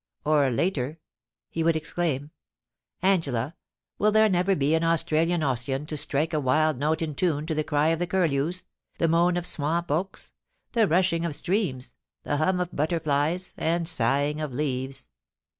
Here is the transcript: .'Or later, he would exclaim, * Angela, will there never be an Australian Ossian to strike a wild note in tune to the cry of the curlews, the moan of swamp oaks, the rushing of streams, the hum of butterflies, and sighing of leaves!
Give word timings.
.'Or 0.25 0.49
later, 0.49 0.97
he 1.51 1.63
would 1.63 1.75
exclaim, 1.75 2.31
* 2.69 2.73
Angela, 3.03 3.53
will 3.99 4.11
there 4.11 4.29
never 4.29 4.55
be 4.55 4.73
an 4.73 4.83
Australian 4.83 5.43
Ossian 5.43 5.85
to 5.85 5.95
strike 5.95 6.33
a 6.33 6.39
wild 6.39 6.79
note 6.79 7.03
in 7.03 7.13
tune 7.13 7.45
to 7.45 7.53
the 7.53 7.63
cry 7.63 7.89
of 7.89 7.99
the 7.99 8.07
curlews, 8.07 8.65
the 8.97 9.07
moan 9.07 9.37
of 9.37 9.45
swamp 9.45 9.91
oaks, 9.91 10.31
the 10.71 10.87
rushing 10.87 11.23
of 11.23 11.35
streams, 11.35 11.97
the 12.23 12.37
hum 12.37 12.59
of 12.59 12.75
butterflies, 12.75 13.53
and 13.57 13.87
sighing 13.87 14.41
of 14.41 14.51
leaves! 14.51 15.07